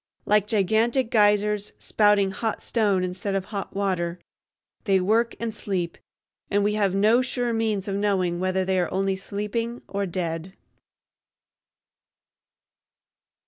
Like 0.25 0.47
gigantic 0.47 1.11
geysers, 1.11 1.73
spouting 1.77 2.31
hot 2.31 2.63
stone 2.63 3.03
instead 3.03 3.35
of 3.35 3.45
hot 3.45 3.75
water, 3.75 4.19
they 4.85 4.99
work 4.99 5.35
and 5.39 5.53
sleep, 5.53 5.95
and 6.49 6.63
we 6.63 6.73
have 6.73 6.95
no 6.95 7.21
sure 7.21 7.53
means 7.53 7.87
of 7.87 7.95
knowing 7.95 8.39
whether 8.39 8.65
they 8.65 8.79
are 8.79 8.91
only 8.91 9.15
sleeping 9.15 9.83
or 9.87 10.07
dead. 10.07 10.53